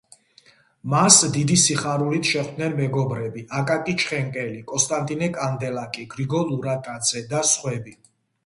[0.93, 7.99] მას დიდი სიხარულით შეხვდნენ მეგობრები: აკაკი ჩხენკელი, კონსტანტინე კანდელაკი, გრიგოლ ურატაძე და სხვები.